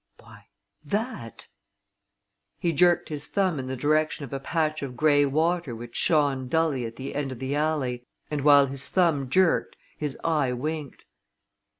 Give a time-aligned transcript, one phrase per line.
[0.19, 0.47] Why
[0.83, 1.45] that!"
[2.57, 6.47] He jerked his thumb in the direction of a patch of grey water which shone
[6.47, 11.05] dully at the end of the alley and while his thumb jerked his eye winked.